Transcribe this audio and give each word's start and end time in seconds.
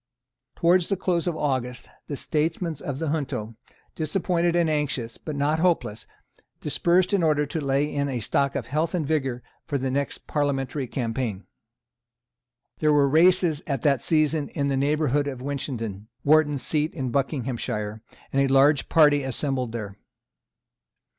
Towards 0.55 0.89
the 0.89 0.97
close 0.97 1.27
of 1.27 1.37
August 1.37 1.87
the 2.07 2.15
statesmen 2.15 2.75
of 2.83 2.97
the 2.97 3.07
junto, 3.09 3.55
disappointed 3.93 4.55
and 4.55 4.67
anxious 4.67 5.19
but 5.19 5.35
not 5.35 5.59
hopeless, 5.59 6.07
dispersed 6.59 7.13
in 7.13 7.21
order 7.21 7.45
to 7.45 7.61
lay 7.61 7.85
in 7.85 8.09
a 8.09 8.19
stock 8.19 8.55
of 8.55 8.65
health 8.65 8.95
and 8.95 9.05
vigour 9.05 9.43
for 9.67 9.77
the 9.77 9.91
next 9.91 10.25
parliamentary 10.25 10.87
campaign. 10.87 11.43
There 12.79 12.91
were 12.91 13.07
races 13.07 13.61
at 13.67 13.83
that 13.83 14.01
season 14.01 14.49
in 14.49 14.69
the 14.69 14.75
neighbourhood 14.75 15.27
of 15.27 15.43
Winchenden, 15.43 16.07
Wharton's 16.23 16.63
seat 16.63 16.95
in 16.95 17.11
Buckinghamshire; 17.11 18.01
and 18.33 18.41
a 18.41 18.51
large 18.51 18.89
party 18.89 19.21
assembled 19.21 19.71
there. 19.71 19.97